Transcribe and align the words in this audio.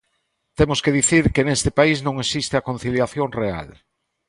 Temos 0.57 0.79
que 0.83 0.95
dicir 0.99 1.23
que 1.35 1.45
neste 1.47 1.69
país 1.79 1.97
non 2.07 2.15
existe 2.23 2.53
a 2.57 2.65
conciliación 2.69 3.27
real. 3.41 3.67